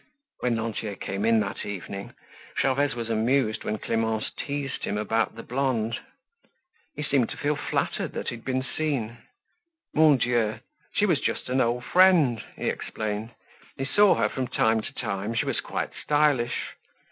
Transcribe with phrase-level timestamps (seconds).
[0.39, 2.15] When Lantier came in that evening,
[2.59, 5.99] Gervaise was amused when Clemence teased him about the blonde.
[6.95, 9.19] He seemed to feel flattered that he had been seen.
[9.93, 10.57] Mon Dieu!
[10.95, 13.29] she was just an old friend, he explained.
[13.77, 15.35] He saw her from time to time.
[15.35, 16.73] She was quite stylish.